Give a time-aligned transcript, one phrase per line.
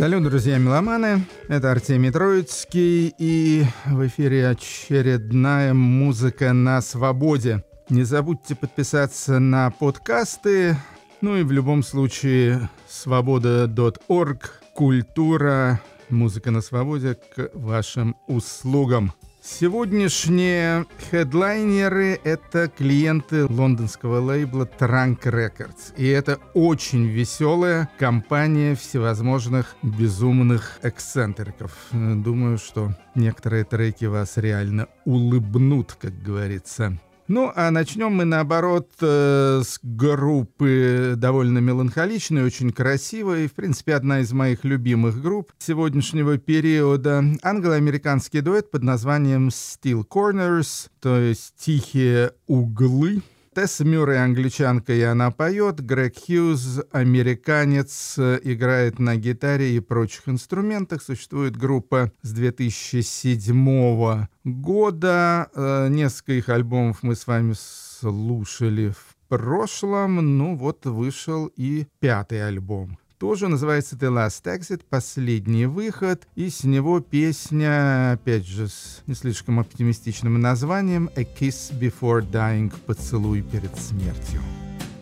[0.00, 7.62] Салют, друзья меломаны, это Артемий Троицкий, и в эфире очередная музыка на свободе.
[7.90, 10.74] Не забудьте подписаться на подкасты,
[11.20, 19.12] ну и в любом случае свобода.орг, культура, музыка на свободе к вашим услугам.
[19.42, 25.94] Сегодняшние хедлайнеры— это клиенты лондонского лейбла Trunk Records.
[25.96, 31.72] И это очень веселая компания всевозможных безумных эксцентриков.
[31.90, 37.00] Думаю, что некоторые треки вас реально улыбнут, как говорится.
[37.32, 43.46] Ну, а начнем мы, наоборот, э, с группы довольно меланхоличной, очень красивой.
[43.46, 47.22] В принципе, одна из моих любимых групп сегодняшнего периода.
[47.44, 53.22] Англо-американский дуэт под названием Steel Corners, то есть «Тихие углы».
[53.60, 55.84] Тесса Мюррей англичанка, и она поет.
[55.84, 61.02] Грег Хьюз, американец, играет на гитаре и прочих инструментах.
[61.02, 65.50] Существует группа с 2007 года.
[65.54, 70.38] Э, несколько их альбомов мы с вами слушали в прошлом.
[70.38, 76.64] Ну вот вышел и пятый альбом тоже называется The Last Exit, последний выход, и с
[76.64, 83.76] него песня, опять же, с не слишком оптимистичным названием A Kiss Before Dying, поцелуй перед
[83.78, 84.40] смертью.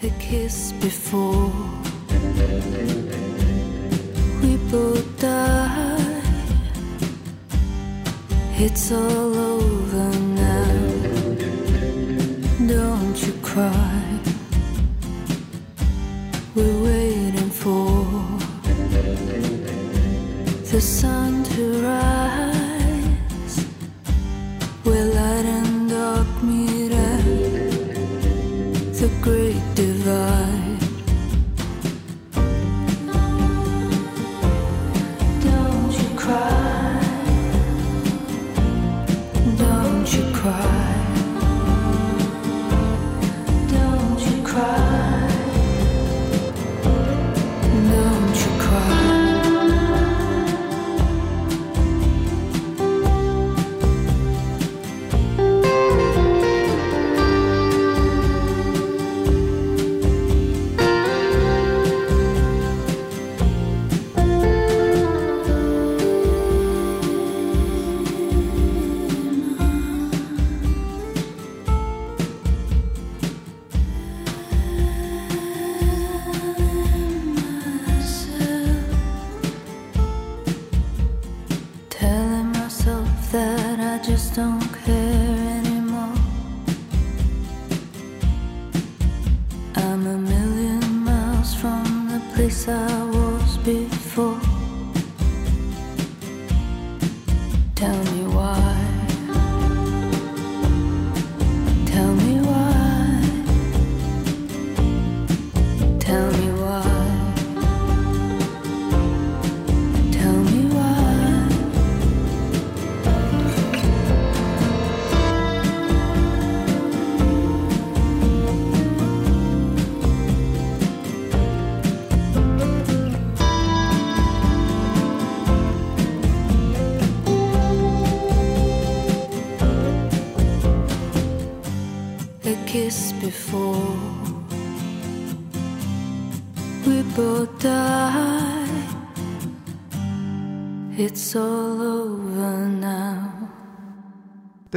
[0.00, 1.50] A kiss before
[4.42, 5.98] we both die
[8.60, 9.47] It's all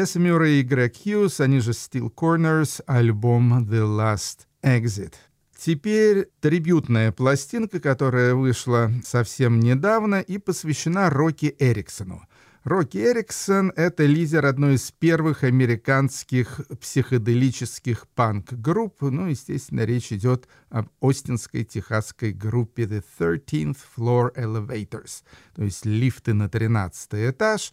[0.02, 5.14] Тесса Мюррей и Грег Хьюз, они же Steel Corners, альбом The Last Exit.
[5.56, 12.24] Теперь трибютная пластинка, которая вышла совсем недавно и посвящена Рокки Эриксону.
[12.64, 19.02] Рокки Эриксон— это лидер одной из первых американских психоделических панк-групп.
[19.02, 25.22] Ну, естественно, речь идет об остинской техасской группе The 13th Floor Elevators,
[25.54, 27.72] то есть лифты на 13 этаж.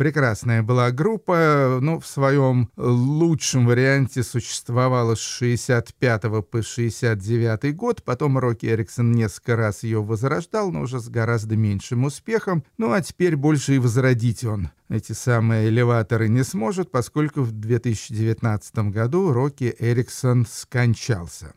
[0.00, 8.02] Прекрасная была группа, но в своем лучшем варианте существовала с 65 по 69 год.
[8.02, 12.64] Потом Рокки Эриксон несколько раз ее возрождал, но уже с гораздо меньшим успехом.
[12.78, 18.90] Ну а теперь больше и возродить он эти самые элеваторы не сможет, поскольку в 2019
[18.90, 21.52] году Рокки Эриксон скончался.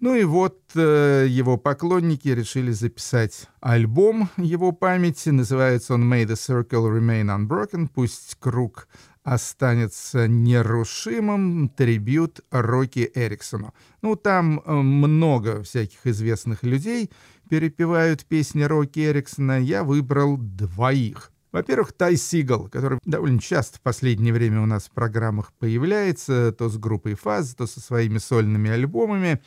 [0.00, 5.28] Ну и вот э, его поклонники решили записать альбом его памяти.
[5.28, 7.88] Называется он «May the Circle Remain Unbroken».
[7.94, 8.88] Пусть круг
[9.24, 11.68] останется нерушимым.
[11.68, 13.74] Трибют Рокки Эриксону.
[14.00, 17.10] Ну, там э, много всяких известных людей
[17.50, 21.30] перепевают песни Рокки Эриксона, я выбрал двоих.
[21.52, 26.68] Во-первых, Тай Сигал, который довольно часто в последнее время у нас в программах появляется, то
[26.68, 29.42] с группой Фаз, то со своими сольными альбомами.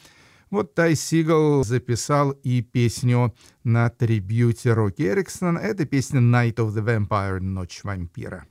[0.54, 3.34] Вот Тай Сигал записал и песню
[3.64, 5.58] на трибьюте Рокки Эриксона.
[5.58, 8.46] Это песня «Night of the Vampire»— «Ночь вампира».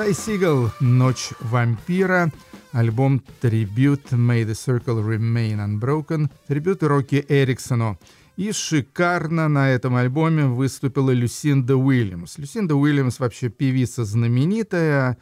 [0.00, 2.32] Тай Сигал «Ночь вампира»,
[2.72, 8.00] альбом «Tribute May the Circle Remain Unbroken», трибют Рокки Эриксону.
[8.36, 12.38] И шикарно на этом альбоме выступила Люсинда Уильямс.
[12.38, 15.18] Люсинда Уильямс вообще певица знаменитая,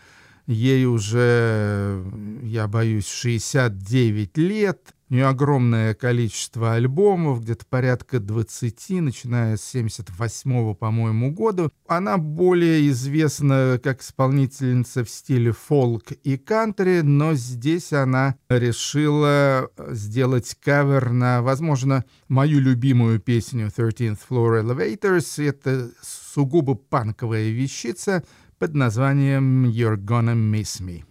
[0.46, 2.04] ей уже,
[2.44, 10.74] я боюсь, 69 лет, у нее огромное количество альбомов, где-то порядка 20, начиная с 78
[10.74, 11.70] по-моему, года.
[11.86, 20.54] Она более известна как исполнительница в стиле фолк и кантри, но здесь она решила сделать
[20.62, 25.42] кавер на, возможно, мою любимую песню 13th Floor Elevators.
[25.42, 28.24] Это сугубо панковая вещица
[28.58, 31.07] под названием «You're Gonna Miss Me».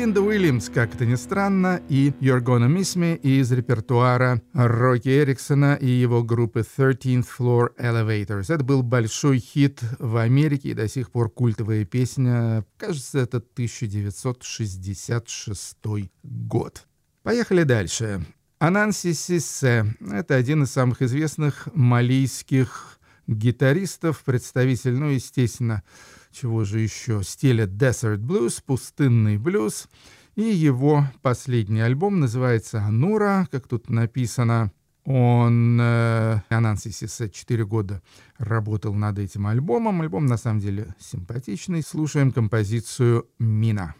[0.00, 5.74] Люсинда Уильямс, как это ни странно, и You're Gonna Miss Me из репертуара Рокки Эриксона
[5.74, 8.50] и его группы 13th Floor Elevators.
[8.50, 12.64] Это был большой хит в Америке и до сих пор культовая песня.
[12.78, 15.76] Кажется, это 1966
[16.22, 16.86] год.
[17.22, 18.24] Поехали дальше.
[18.58, 25.82] Ананси Сиссе— это один из самых известных малийских гитаристов, представитель, ну, естественно,
[26.30, 29.88] чего же еще, стиля Desert Blues, пустынный блюз.
[30.36, 34.72] И его последний альбом называется «Анура», как тут написано.
[35.04, 38.02] Он, э, Ананси Сисе, 4 года
[38.38, 40.02] работал над этим альбомом.
[40.02, 41.82] Альбом, на самом деле, симпатичный.
[41.82, 43.94] Слушаем композицию «Мина».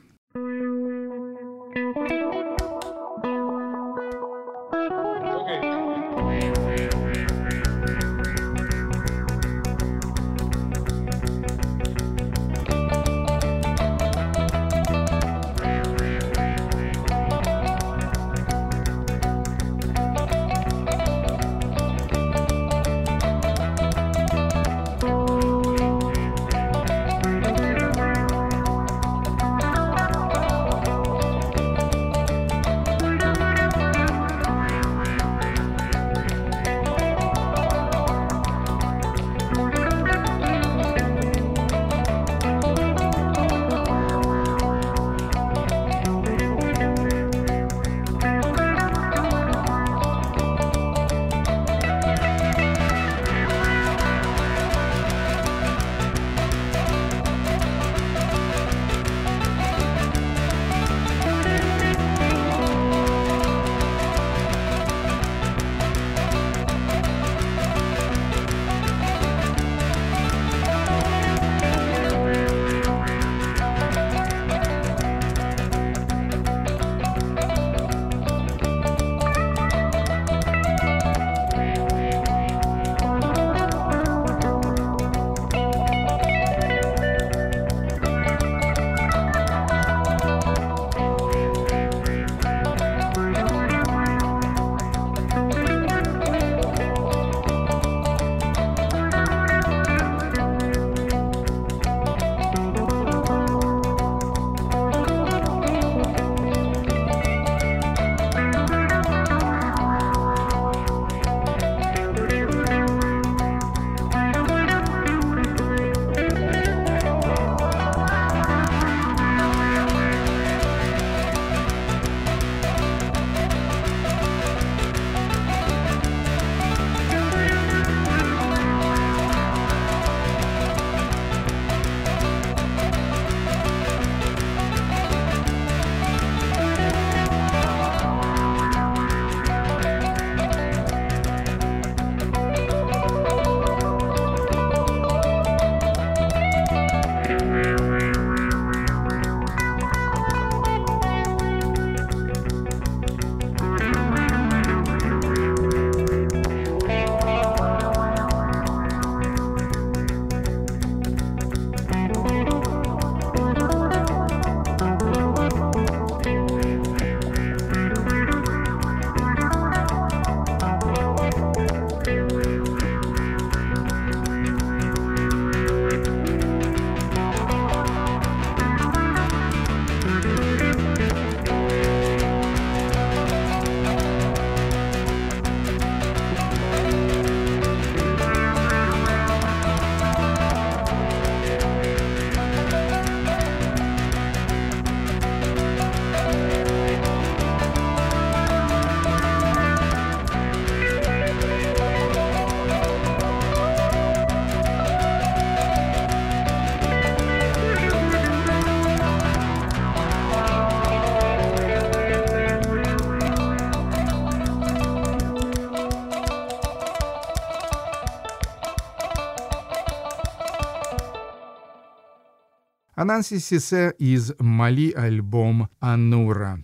[223.00, 226.62] А Нанси Сисе из Мали альбом «Анура».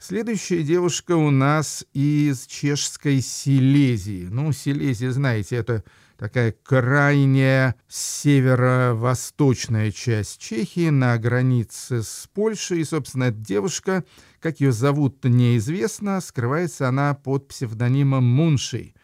[0.00, 4.26] Следующая девушка у нас из чешской Силезии.
[4.28, 5.84] Ну, Силезия, знаете, это
[6.16, 12.80] такая крайняя северо-восточная часть Чехии на границе с Польшей.
[12.80, 14.02] И, собственно, эта девушка,
[14.40, 18.96] как ее зовут, неизвестно, скрывается она под псевдонимом Муншей.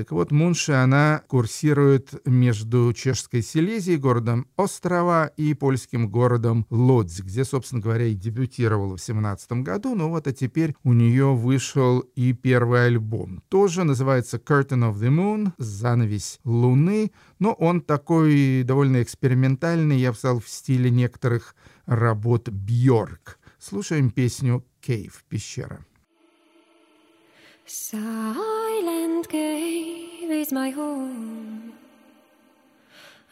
[0.00, 7.44] Так вот, Мунши, она курсирует между чешской Силезией, городом Острова, и польским городом Лодзь, где,
[7.44, 9.94] собственно говоря, и дебютировала в 17 году.
[9.94, 13.42] Ну вот, а теперь у нее вышел и первый альбом.
[13.50, 20.16] Тоже называется «Curtain of the Moon», «Занавесь Луны», но он такой довольно экспериментальный, я бы
[20.16, 21.54] сказал, в стиле некоторых
[21.84, 23.38] работ Бьорк.
[23.58, 25.84] Слушаем песню «Кейв», «Пещера».
[27.70, 31.72] Silent cave is my home.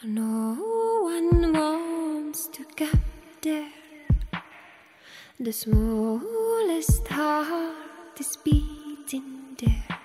[0.05, 0.55] No
[1.03, 3.03] one wants to come
[3.43, 3.71] there.
[5.41, 9.99] The smallest heart is beating there,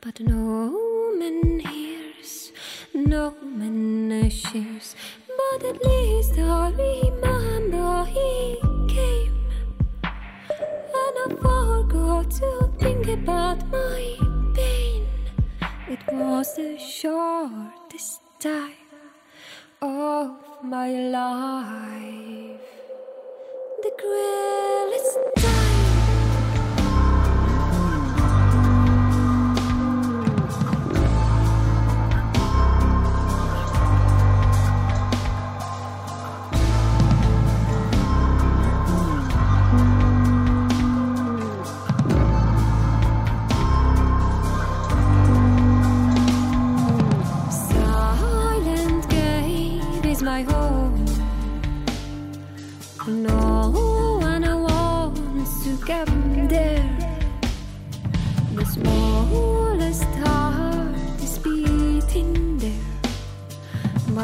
[0.00, 2.52] but no man hears,
[2.94, 4.96] no man shares.
[5.38, 9.46] But at least I remember he came,
[10.02, 14.23] and I forgot to think about pain.
[15.94, 18.90] It was the shortest time
[19.80, 22.66] of my life,
[23.80, 25.33] the cruelest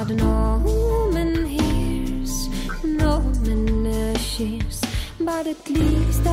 [0.06, 0.58] but no
[1.12, 2.48] man hears,
[2.82, 4.80] no man shares.
[5.18, 6.26] But at least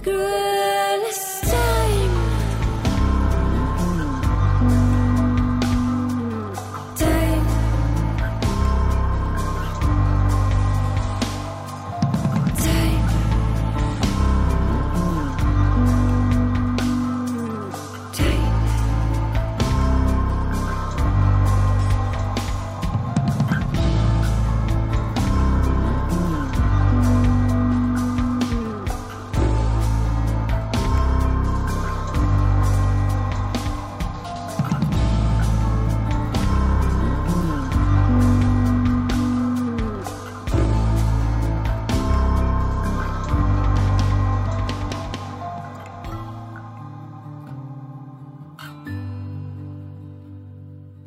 [0.00, 0.57] the.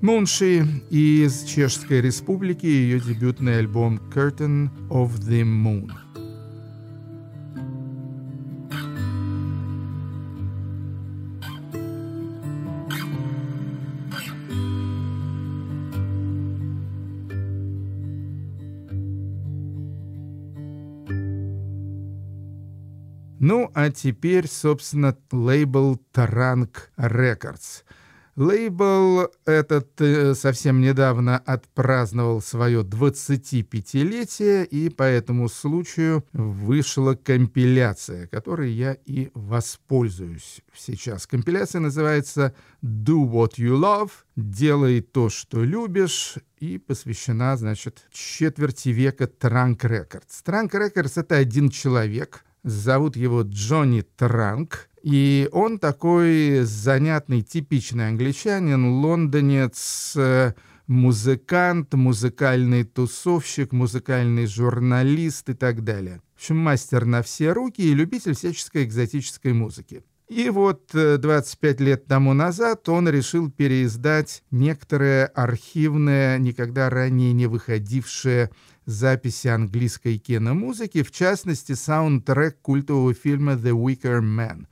[0.01, 5.91] Мунши из Чешской Республики, ее дебютный альбом «Curtain of the Moon».
[23.39, 27.83] Ну, а теперь, собственно, лейбл Таранг Records.
[28.36, 38.72] Лейбл этот э, совсем недавно отпраздновал свое 25-летие, и по этому случаю вышла компиляция, которой
[38.72, 41.28] я и воспользуюсь сейчас.
[41.28, 49.28] Компиляция называется «Do What You Love»— «Делай то, что любишь», и посвящена, значит, четверти века
[49.28, 50.41] Транк Рекордс.
[50.44, 59.01] Транк Рекордс— это один человек, зовут его Джонни Транк, и он такой занятный, типичный англичанин,
[59.01, 60.53] лондонец, э,
[60.87, 66.21] музыкант, музыкальный тусовщик, музыкальный журналист и так далее.
[66.35, 70.03] В общем, мастер на все руки и любитель всяческой экзотической музыки.
[70.27, 78.49] И вот 25 лет тому назад он решил переиздать некоторые архивные, никогда ранее не выходившие
[78.85, 84.67] записи английской киномузыки, в частности, саундтрек культового фильма «The Wicker Man».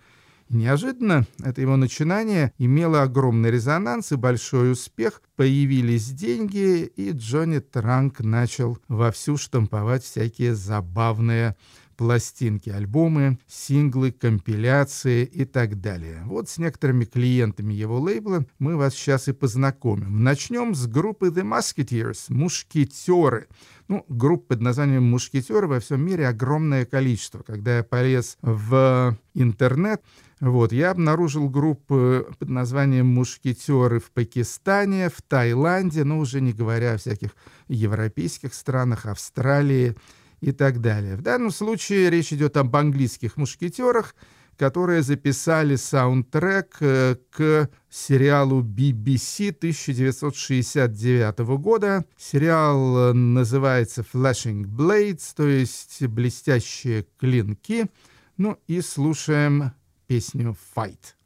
[0.50, 8.22] Неожиданно это его начинание имело огромный резонанс и большой успех, появились деньги, и Джонни Транк
[8.22, 11.56] начал вовсю штамповать всякие забавные
[12.00, 16.24] пластинки, альбомы, синглы, компиляции и так далее.
[16.28, 20.24] Вот с некоторыми клиентами его лейбла мы вас сейчас и познакомим.
[20.24, 23.48] Начнем с группы The Musketeers, «Мушкетеры».
[23.90, 27.44] Ну, групп под названием «Мушкетеры» во всем мире огромное количество.
[27.44, 30.02] Когда я полез в интернет,
[30.40, 36.94] вот, я обнаружил группы под названием «Мушкетеры» в Пакистане, в Таиланде, ну, уже не говоря
[36.94, 37.32] о всяких
[37.68, 39.98] европейских странах, Австралии
[40.42, 41.16] и так далее.
[41.16, 44.16] В данном случае речь идет об английских мушкетерах,
[44.58, 52.04] которые записали саундтрек э, к сериалу BBC 1969 года.
[52.18, 57.88] Сериал э, называется «Flashing Blades», то есть «Блестящие клинки».
[58.36, 59.72] Ну и слушаем
[60.08, 61.19] песню «Fight».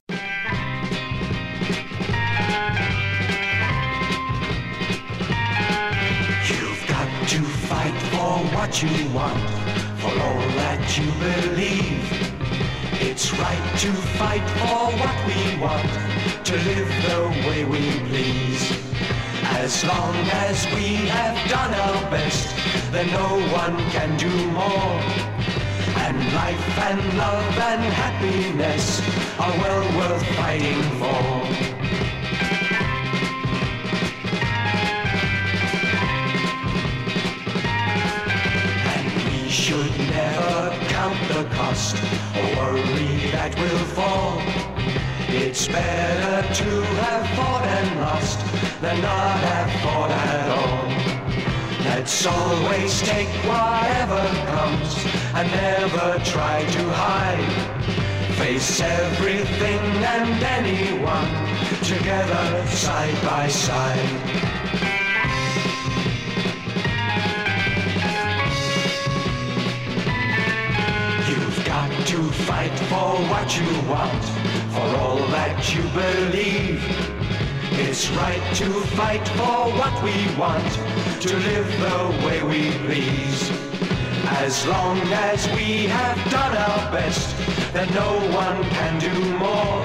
[8.63, 9.49] What you want,
[9.99, 12.08] for all that you believe.
[13.08, 15.91] It's right to fight for what we want,
[16.47, 18.63] to live the way we please.
[19.60, 20.15] As long
[20.47, 22.56] as we have done our best,
[22.93, 24.95] then no one can do more.
[26.06, 29.02] And life and love and happiness
[29.41, 31.72] are well worth fighting for.
[39.73, 41.95] Should never count the cost
[42.38, 44.38] or worry that will fall.
[45.27, 46.69] It's better to
[47.01, 48.39] have fought and lost
[48.81, 50.86] than not have fought at all.
[51.86, 54.91] Let's always take whatever comes
[55.38, 57.53] and never try to hide.
[58.38, 59.83] Face everything
[60.15, 61.31] and anyone
[61.83, 64.62] together side by side.
[72.13, 74.23] To fight for what you want,
[74.76, 76.80] for all that you believe.
[77.86, 80.71] It's right to fight for what we want,
[81.26, 83.41] to live the way we please.
[84.45, 84.99] As long
[85.32, 87.36] as we have done our best,
[87.73, 88.12] then no
[88.43, 89.82] one can do more.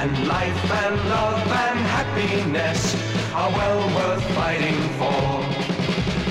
[0.00, 2.96] And life and love and happiness
[3.34, 5.20] are well worth fighting for.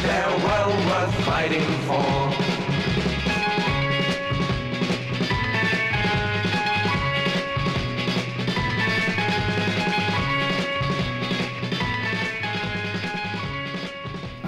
[0.01, 2.48] They're well worth fighting for.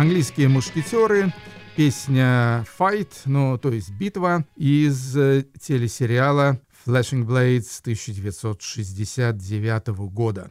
[0.02, 1.32] Английские мушкетеры,
[1.76, 10.50] песня «Fight», ну, то есть «Битва» из э, телесериала «Flashing Blades» 1969 года.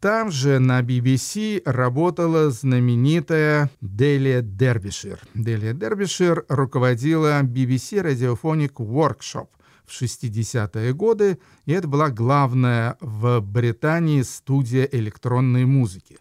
[0.00, 5.20] Там же на BBC работала знаменитая Делия Дербишир.
[5.34, 9.48] Делия Дербишир руководила BBC Radiophonic Workshop
[9.84, 16.16] в 60-е годы, и это была главная в Британии студия электронной музыки.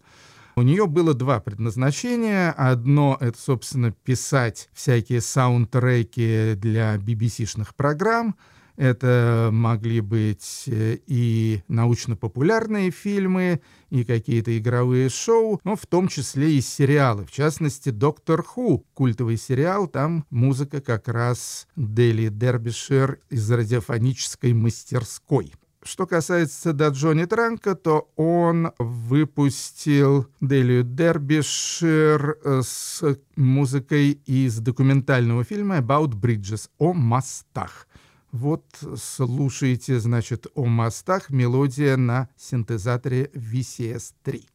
[0.55, 2.51] У нее было два предназначения.
[2.51, 8.35] Одно— это, собственно, писать всякие саундтреки для BBC-шных программ.
[8.77, 16.53] Это могли быть э, и научно-популярные фильмы, и какие-то игровые шоу, но в том числе
[16.53, 17.25] и сериалы.
[17.25, 19.87] В частности, «Доктор Ху»— культовый сериал.
[19.87, 25.53] Там музыка как раз Дели Дербишир из радиофонической мастерской.
[25.83, 33.03] Что касается Даджони Транка, то он выпустил Делию Дербишир с
[33.35, 37.87] музыкой из документального фильма «About Bridges» о мостах.
[38.31, 38.63] Вот
[38.95, 44.45] слушайте, значит, о мостах мелодия на синтезаторе VCS-3.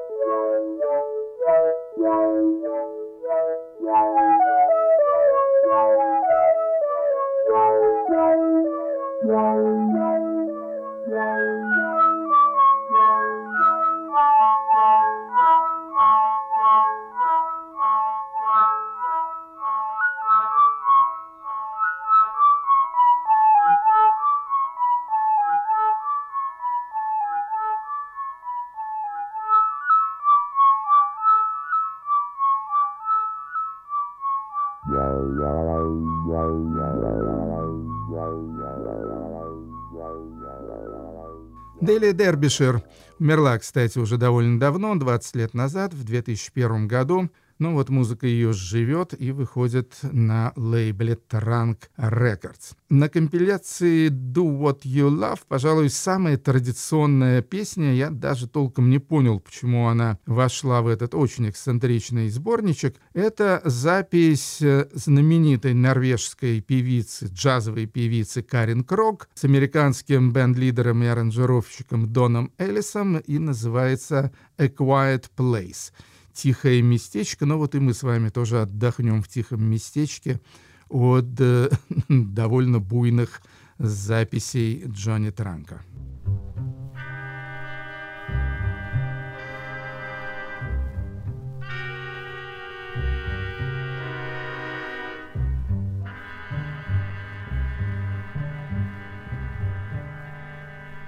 [41.85, 42.83] Дели Дербишир
[43.21, 47.29] умерла, кстати, уже довольно давно, 20 лет назад, в 2001 году.
[47.59, 52.75] Ну вот музыка ее живет и выходит на лейбле Trunk Records.
[52.89, 57.95] На компиляции Do What You Love, пожалуй, самая традиционная песня.
[57.95, 62.97] Я даже толком не понял, почему она вошла в этот очень эксцентричный сборничек.
[63.13, 72.13] Это запись э, знаменитой норвежской певицы, джазовой певицы Карин Крок с американским бенд-лидером и аранжировщиком
[72.13, 75.93] Доном Эллисом и называется «A Quiet Place»
[76.35, 77.47] тихое местечко.
[77.47, 80.41] Но вот и мы с вами тоже отдохнем в тихом местечке
[80.89, 81.71] от э,
[82.09, 83.41] довольно буйных
[83.79, 85.81] записей Джонни Транка.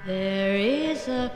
[0.06, 1.32] There is a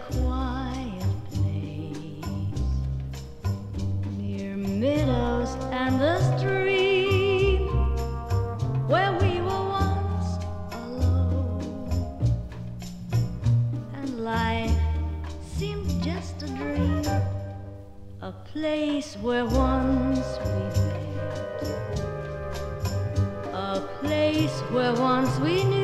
[18.53, 21.63] place where once we met.
[23.53, 25.80] A place where once we knew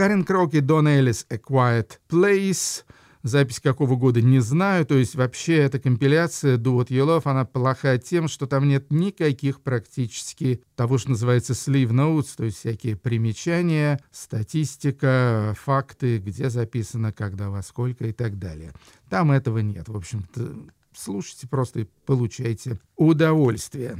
[0.00, 2.84] Карен Кроки, Дон Эллис, A Quiet Place.
[3.22, 4.86] Запись какого года не знаю.
[4.86, 8.90] То есть вообще эта компиляция Do What You Love, она плохая тем, что там нет
[8.90, 17.12] никаких практически того, что называется sleeve notes, то есть всякие примечания, статистика, факты, где записано,
[17.12, 18.72] когда, во сколько и так далее.
[19.10, 19.90] Там этого нет.
[19.90, 23.98] В общем-то, слушайте просто и получайте удовольствие.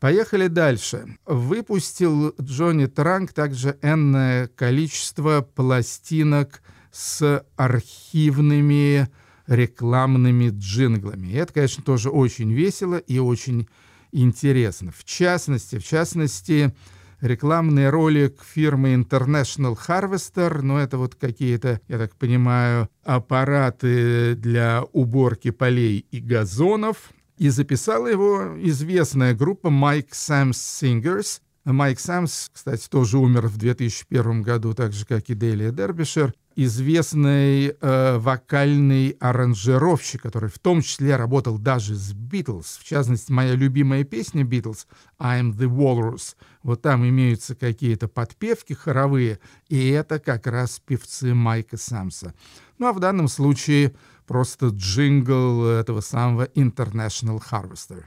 [0.00, 1.16] Поехали дальше.
[1.24, 9.08] Выпустил Джонни Транк также энное количество пластинок с архивными
[9.46, 11.28] рекламными джинглами.
[11.28, 13.68] И это, конечно, тоже очень весело и очень
[14.12, 14.92] интересно.
[14.92, 16.74] В частности, в частности,
[17.20, 25.50] рекламный ролик фирмы International Harvester, но это вот какие-то, я так понимаю, аппараты для уборки
[25.50, 26.96] полей и газонов–
[27.38, 31.40] и записала его известная группа Mike Sam's Singers.
[31.64, 37.74] Майк Самс, кстати, тоже умер в 2001 году, так же, как и Делия Дербишер, известный
[37.78, 42.78] э, вокальный аранжировщик, который в том числе работал даже с Битлз.
[42.78, 44.86] В частности, моя любимая песня Битлз
[45.18, 46.36] «I'm the Walrus».
[46.62, 52.32] Вот там имеются какие-то подпевки хоровые, и это как раз певцы Майка Самса.
[52.78, 53.94] Ну а в данном случае
[54.27, 58.05] просто джингл этого самого International Harvester.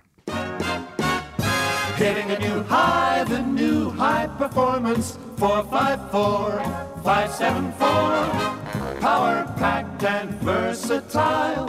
[1.97, 5.17] Hitting a new high, the new high performance.
[5.37, 6.61] 454,
[7.05, 9.01] 574.
[9.01, 11.69] Power packed and versatile.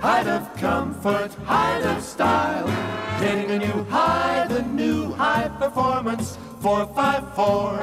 [0.00, 2.66] Height of comfort, height of style.
[3.20, 6.36] Hitting a new high, the new high performance.
[6.60, 7.78] 454,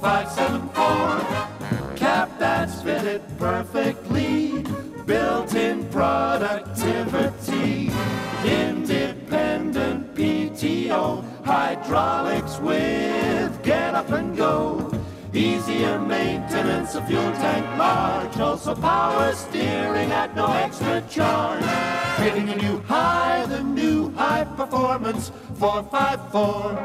[0.00, 1.96] 574.
[1.96, 4.64] Cap that's fitted perfectly.
[5.09, 7.89] Built in productivity.
[8.45, 11.25] Independent PTO.
[11.43, 14.93] Hydraulics with get up and go.
[15.33, 18.37] Easier maintenance, a fuel tank large.
[18.37, 21.65] Also power steering at no extra charge.
[22.19, 25.31] Hitting a new high, the new high performance.
[25.55, 26.75] 454,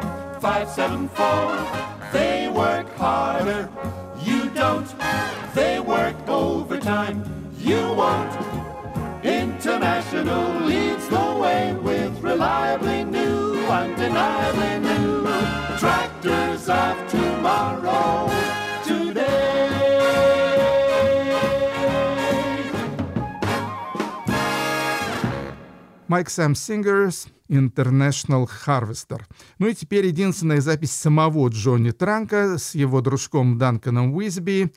[0.40, 2.10] 574.
[2.10, 3.68] They work harder,
[4.22, 4.88] you don't.
[5.54, 8.32] They work overtime, you won't.
[9.24, 15.26] International leads the way with reliably new, undeniably new
[15.78, 18.30] tractors of tomorrow.
[26.06, 29.22] Майк Сэм Сингерс International Harvester.
[29.58, 34.72] Ну и теперь единственная запись самого Джонни Транка с его дружком Данканом Уизби,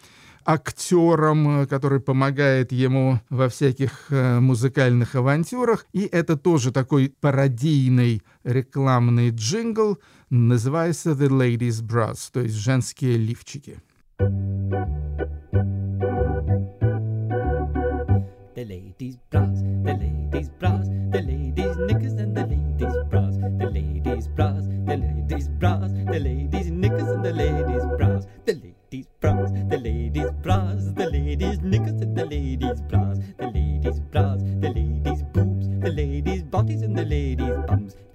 [0.48, 5.86] актером, э, который помогает ему во всяких э, музыкальных авантюрах.
[5.94, 13.82] И это тоже такой пародийный рекламный джингл, называется The Ladies Bras, то есть женские лифчики.
[18.58, 19.67] the ladies' bras,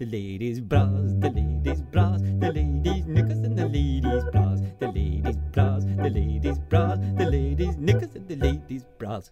[0.03, 5.39] the ladies' bras, the ladies' bras, the ladies' knickers and the ladies' bras, the ladies'
[5.53, 9.31] bras, the ladies' bras, the ladies' knickers and the ladies' bras.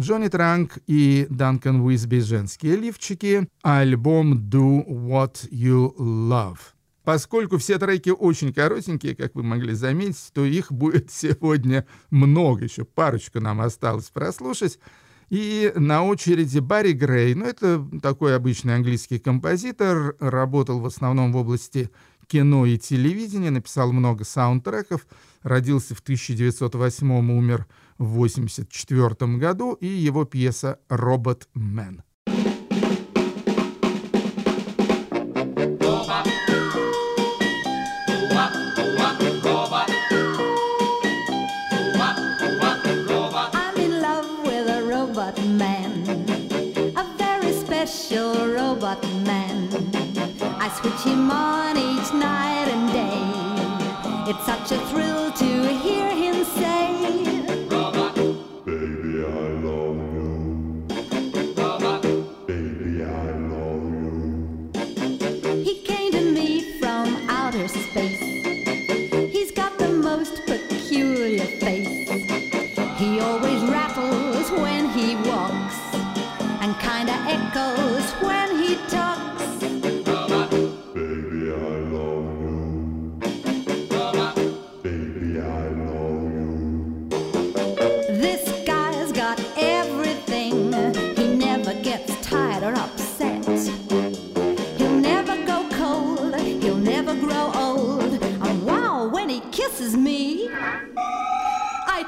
[0.00, 6.58] Джонни Транк и Данкан Уизби «Женские лифчики», альбом «Do What You Love».
[7.04, 12.84] Поскольку все треки очень коротенькие, как вы могли заметить, то их будет сегодня много, еще
[12.84, 14.78] парочку нам осталось прослушать.
[15.30, 21.36] И на очереди Барри Грей, ну это такой обычный английский композитор, работал в основном в
[21.36, 21.90] области
[22.26, 25.06] кино и телевидения, написал много саундтреков,
[25.42, 27.66] родился в 1908 умер
[27.98, 31.48] в 1984 году, и его пьеса «Робот
[50.74, 54.30] switch him on each night and day.
[54.30, 56.23] It's such a thrill to hear him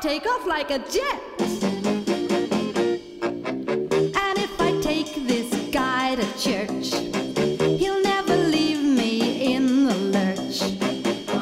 [0.02, 1.20] Take off like a jet.
[4.14, 6.92] And if I take this guy to church,
[7.80, 10.60] he'll never leave me in the lurch.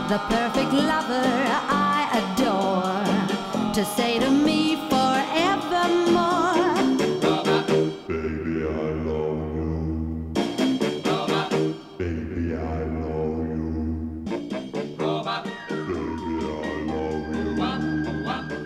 [0.08, 1.24] The perfect lover
[1.70, 1.83] I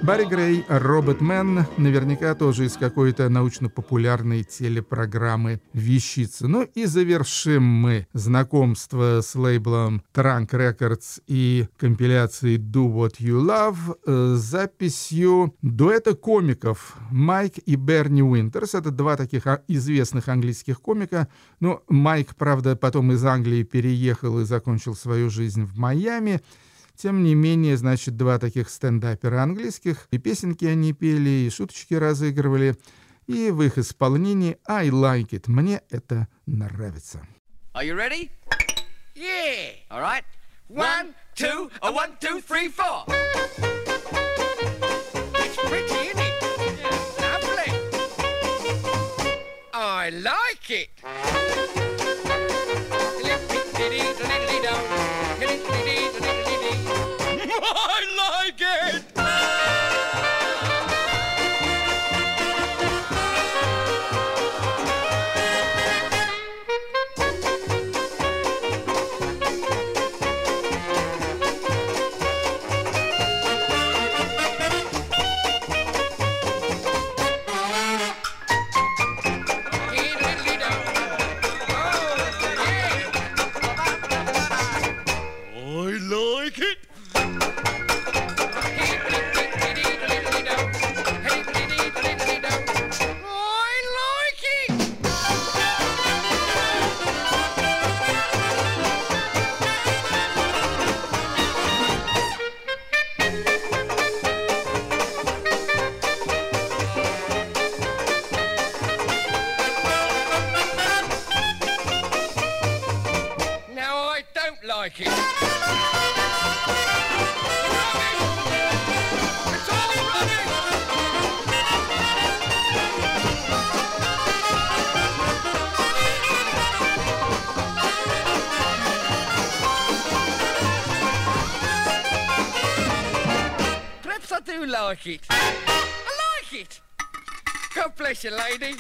[0.09, 6.49] Барри Грей, Робот Мэн, наверняка тоже из какой-то научно-популярной телепрограммы вещица.
[6.49, 13.99] Ну и завершим мы знакомство с лейблом Trunk Records и компиляцией Do What You Love
[14.07, 18.77] э, записью дуэта комиков Майк и Берни Уинтерс.
[18.77, 21.29] Это два таких а, известных английских комика.
[21.61, 26.41] Ну, Майк, правда, потом из Англии переехал и закончил свою жизнь в Майами.
[27.01, 32.77] Тем не менее, значит, два таких стендапера английских, и песенки они пели, и шуточки разыгрывали,
[33.29, 37.25] и в их исполнении «I like it» мне это нравится.
[37.73, 38.31] Are you ready?
[39.15, 39.77] Yeah.
[39.91, 40.25] All right.
[40.69, 43.05] One, two, a one, two, three, four.
[45.37, 46.35] It's pretty, isn't it?
[46.81, 46.91] Yeah,
[47.21, 47.71] lovely.
[49.73, 51.78] I like it.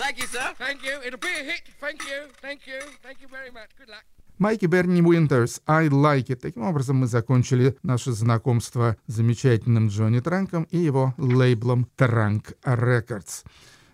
[0.08, 0.54] Thank you, sir.
[0.58, 0.94] Thank you.
[1.06, 1.64] It'll be a hit.
[1.82, 2.30] Thank you.
[2.40, 2.80] Thank you.
[3.02, 3.68] Thank you very much.
[3.78, 4.04] Good luck.
[4.38, 6.36] Майки Берни Уинтерс, I Like It.
[6.36, 13.44] Таким образом, мы закончили наше знакомство с замечательным Джонни Транком и его лейблом Транк Records.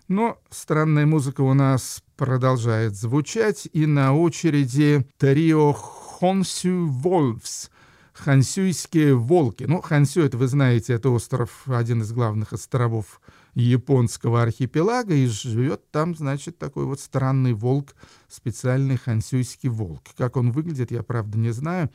[0.07, 7.69] Но странная музыка у нас продолжает звучать, и на очереди трио Хонсю Wolves.
[8.13, 9.65] Хансюйские волки.
[9.65, 13.19] Ну, Хансю, это вы знаете, это остров, один из главных островов
[13.55, 17.95] японского архипелага, и живет там, значит, такой вот странный волк,
[18.27, 20.03] специальный хансюйский волк.
[20.17, 21.89] Как он выглядит, я, правда, не знаю,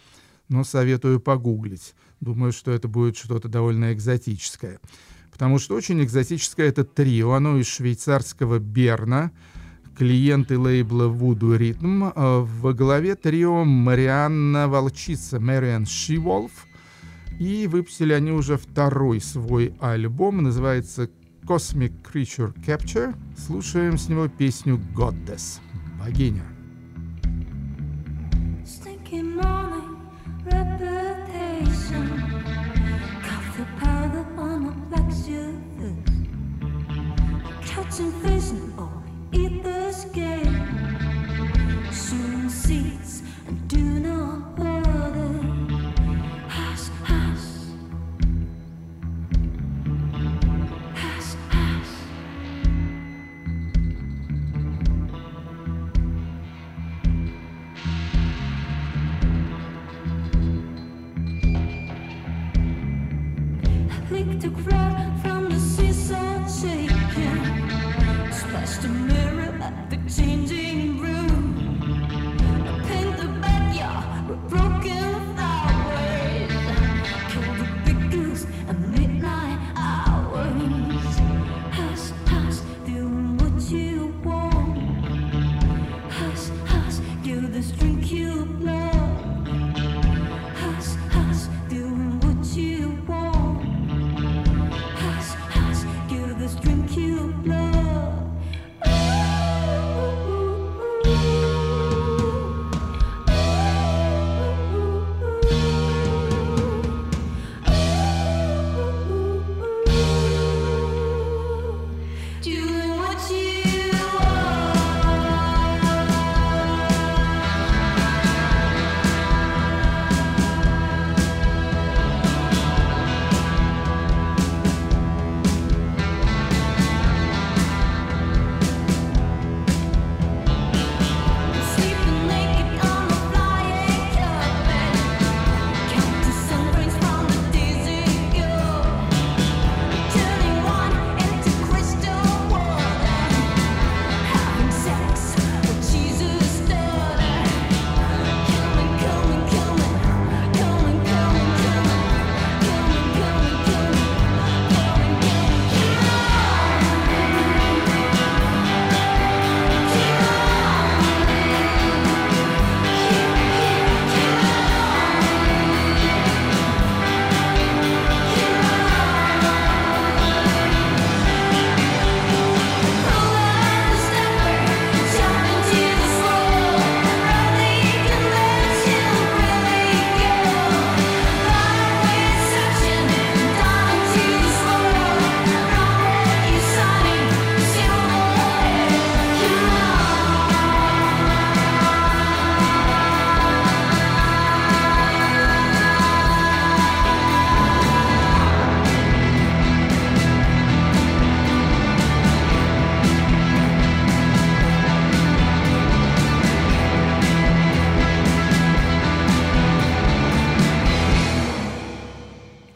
[0.48, 1.94] но советую погуглить.
[2.20, 4.80] Думаю, что это будет что-то довольно экзотическое.
[5.30, 7.32] Потому что очень экзотическое это трио.
[7.32, 9.30] Оно из швейцарского Берна,
[9.96, 12.12] клиенты лейбла Voodoo Rhythm.
[12.14, 16.66] А Во главе трио Марианна Волчица, Мэриан Шиволф.
[17.38, 21.08] И выпустили они уже второй свой альбом, называется
[21.50, 23.12] Cosmic Creature Capture.
[23.36, 25.58] Слушаем с него песню Goddess,
[25.98, 26.44] богиня.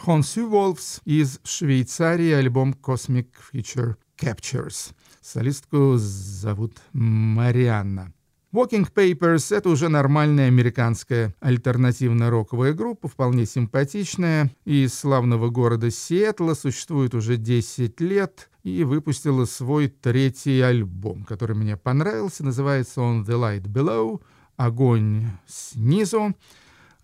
[0.07, 4.93] Honsu Wolves из Швейцарии, альбом Cosmic Future Captures.
[5.23, 8.13] Солистку зовут Марианна.
[8.53, 17.15] Walking Papers— это уже нормальная американская альтернативно-роковая группа, вполне симпатичная, из славного города Сиэтла, существует
[17.15, 22.45] уже 10 лет и выпустила свой третий альбом, который мне понравился.
[22.45, 24.21] Называется он «The Light Below»,
[24.57, 26.35] «Огонь снизу».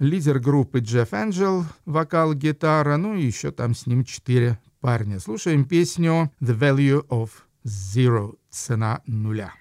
[0.01, 5.21] Лидер группы Джефф Энджел, вокал, гитара, ну и еще там с ним четыре парня.
[5.21, 7.29] Слушаем песню «The Value of
[7.67, 9.53] Zero»— «Цена нуля».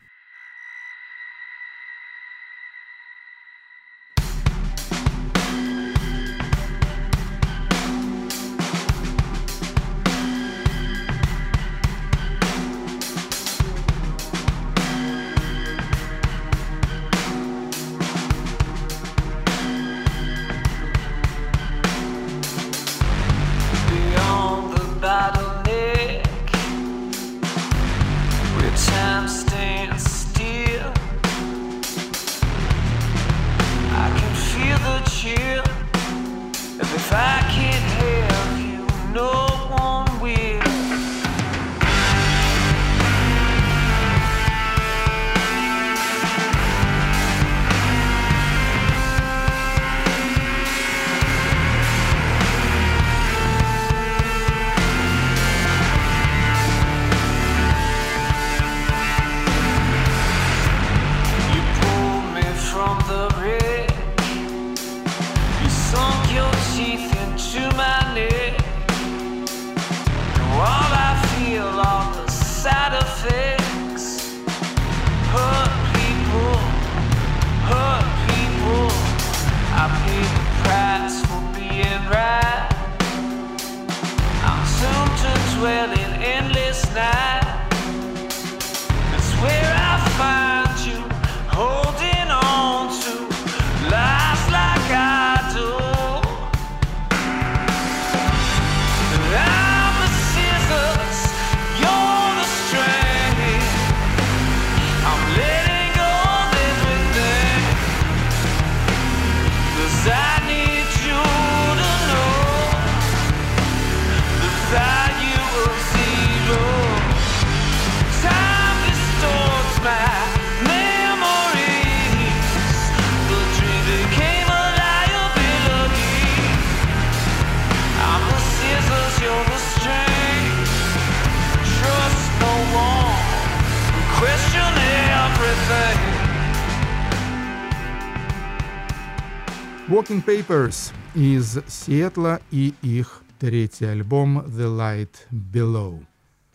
[140.20, 146.06] Walking Papers из Сиэтла и их третий альбом The Light Below.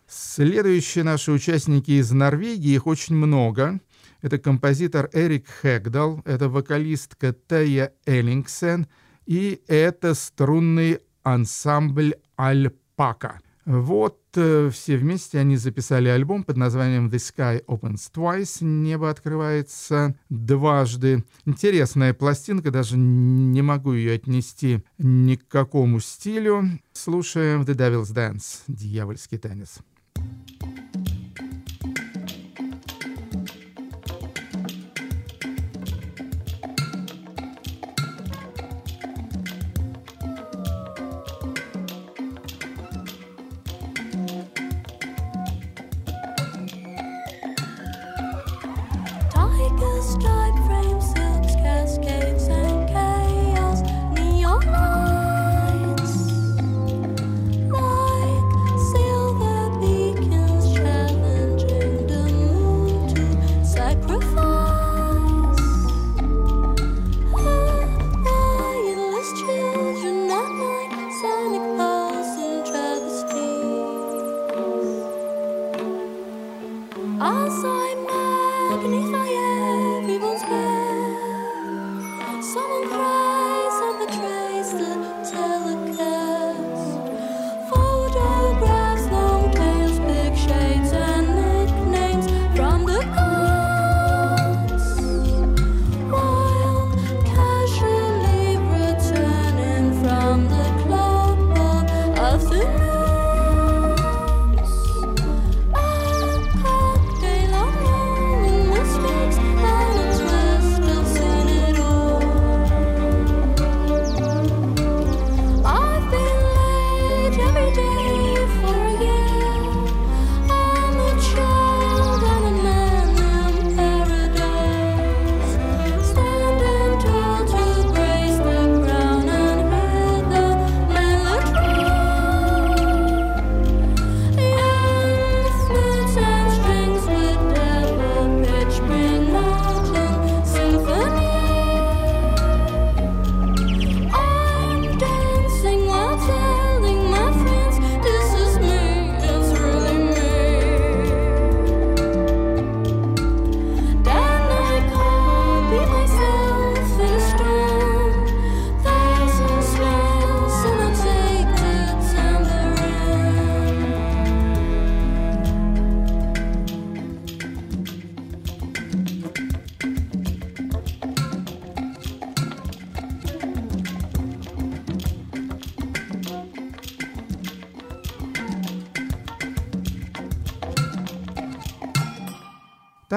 [0.07, 3.79] Следующие наши участники из Норвегии, их очень много.
[4.21, 8.87] Это композитор Эрик Хэгдал, это вокалистка Тея Эллингсен
[9.25, 13.39] и это струнный ансамбль «Альпака».
[13.65, 20.15] Вот э, все вместе они записали альбом под названием «The Sky Opens Twice»— «Небо открывается
[20.29, 21.25] дважды».
[21.45, 26.79] Интересная пластинка, даже не могу ее отнести ни к какому стилю.
[26.93, 29.79] Слушаем «The Devil's Dance»— «Дьявольский танец».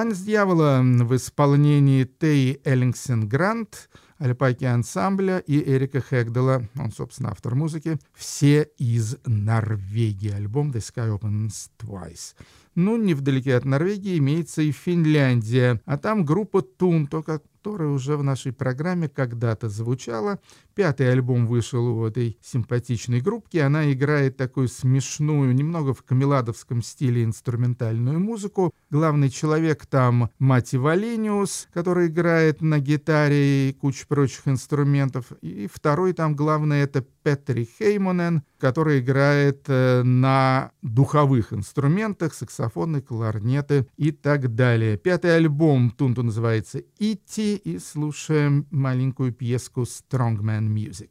[0.09, 7.53] «Танец дьявола» в исполнении Теи Эллингсен Грант, Альпаки ансамбля и Эрика Хэгдела, он, собственно, автор
[7.53, 10.31] музыки, все из Норвегии.
[10.31, 12.33] Альбом «The Sky Opens Twice».
[12.73, 17.21] Ну, невдалеке от Норвегии имеется и Финляндия, а там группа Тунто,
[17.69, 20.39] которая уже в нашей программе когда-то звучала.
[20.73, 23.57] Пятый альбом вышел у этой симпатичной группки.
[23.57, 28.73] Она играет такую смешную, немного в камеладовском стиле инструментальную музыку.
[28.89, 35.31] Главный человек там Мати Валениус, который играет на гитаре и кучу прочих инструментов.
[35.41, 43.87] И второй там главный это Петри Хеймонен, который играет э, на духовых инструментах, саксофоны, кларнеты
[43.97, 44.97] и так далее.
[44.97, 51.09] Пятый альбом Тунту называется «Ити», и слушаем маленькую пьеску «Strongman Music».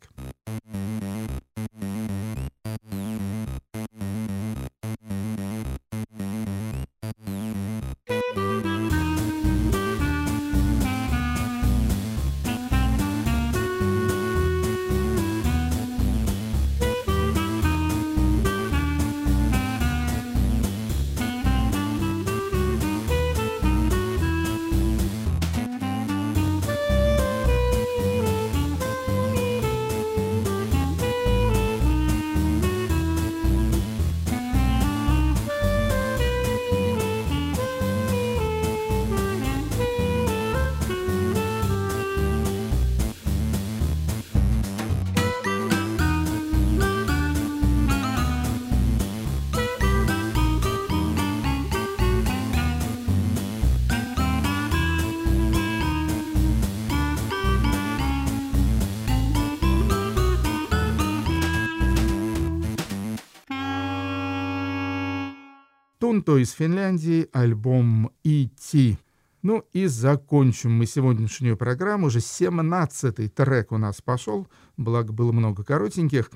[66.28, 68.98] Тунто из Финляндии, альбом «Идти».
[69.40, 72.08] Ну и закончим мы сегодняшнюю программу.
[72.08, 76.30] Уже 17-й трек у нас пошел, благо было много коротеньких.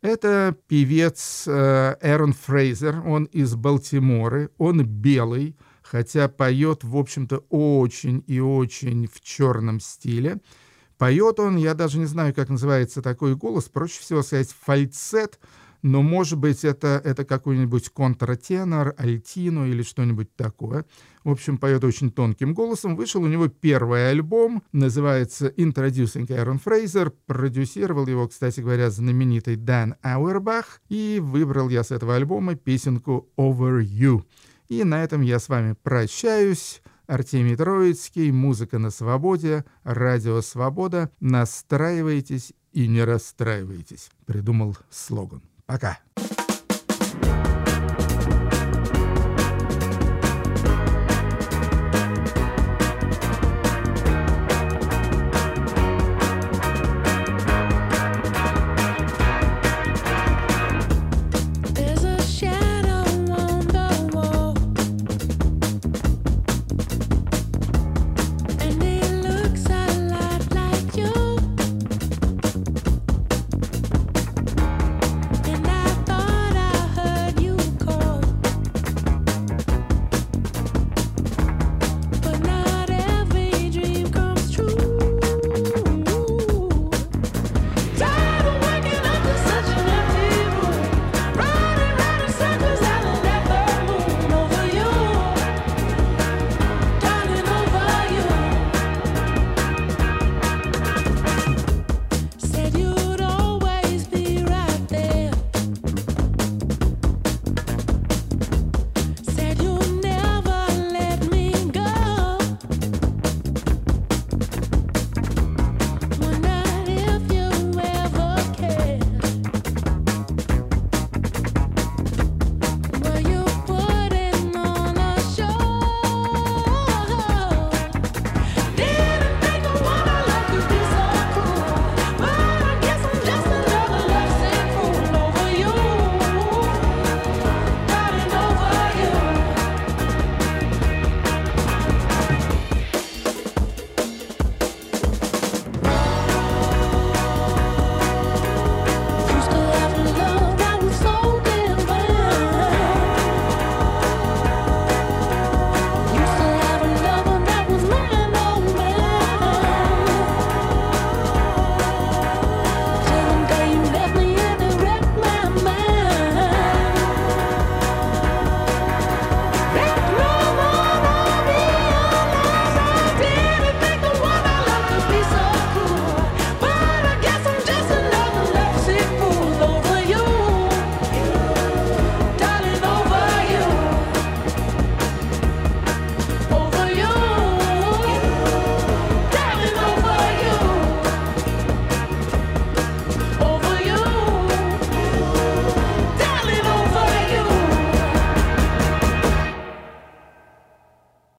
[0.00, 8.22] Это певец э, Эрон Фрейзер, он из Балтиморы, он белый, хотя поет, в общем-то, очень
[8.28, 10.38] и очень в черном стиле.
[10.98, 15.40] Поет он, я даже не знаю, как называется такой голос, проще всего сказать фальцет—
[15.82, 20.86] но, может быть, это, это какой-нибудь контратенор, альтино или что-нибудь такое.
[21.24, 22.94] В общем, поет очень тонким голосом.
[22.96, 27.12] Вышел у него первый альбом, называется «Introducing Aaron Fraser».
[27.26, 30.80] Продюсировал его, кстати говоря, знаменитый Дэн Ауэрбах.
[30.88, 34.22] И выбрал я с этого альбома песенку «Over You».
[34.68, 36.80] И на этом я с вами прощаюсь.
[37.06, 41.10] Артемий Троицкий, музыка на свободе, радио «Свобода».
[41.20, 44.10] Настраивайтесь и не расстраивайтесь.
[44.24, 45.42] Придумал слоган.
[45.78, 46.41] Pra.